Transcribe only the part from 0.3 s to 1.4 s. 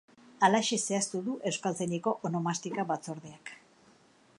Halaxe zehaztu du